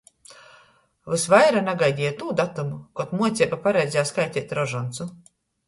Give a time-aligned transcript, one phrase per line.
[1.13, 5.11] Vysvaira nagaideju tū datumu, kod muoceiba paredzēja skaiteit rožoncu.